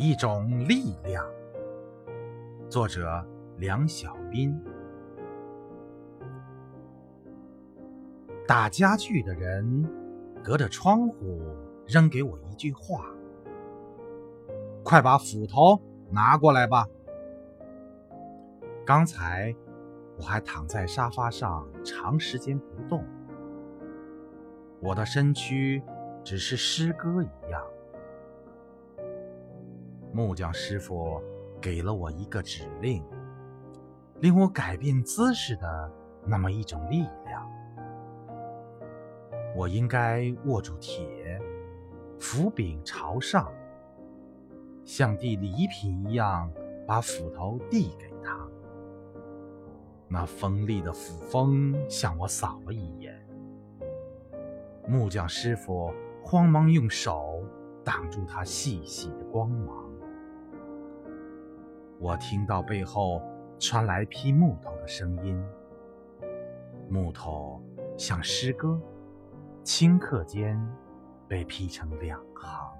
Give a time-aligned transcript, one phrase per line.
[0.00, 1.26] 一种力量。
[2.70, 4.56] 作者：梁小斌。
[8.46, 9.84] 打家具的人
[10.40, 11.42] 隔着窗户
[11.84, 13.06] 扔给我一句话
[14.86, 16.86] ：“快把斧头拿过来吧。”
[18.86, 19.52] 刚才
[20.16, 23.04] 我还躺在沙发上长时间不动，
[24.78, 25.82] 我的身躯
[26.22, 27.60] 只是诗歌一样。
[30.18, 31.22] 木匠师傅
[31.60, 33.04] 给了我一个指令，
[34.16, 35.92] 令我改变姿势的
[36.26, 37.48] 那么一种力量。
[39.54, 41.40] 我应该握住铁，
[42.18, 43.48] 斧柄朝上，
[44.84, 46.50] 像递礼品一样
[46.84, 48.44] 把斧头递给他。
[50.08, 53.14] 那锋利的斧锋向我扫了一眼，
[54.88, 55.94] 木匠师傅
[56.24, 57.44] 慌忙用手
[57.84, 59.87] 挡住它细细的光芒。
[62.00, 63.20] 我听到背后
[63.58, 65.44] 传来劈木头的声音，
[66.88, 67.60] 木头
[67.96, 68.80] 像诗歌，
[69.64, 70.56] 顷刻间
[71.26, 72.72] 被劈成两行。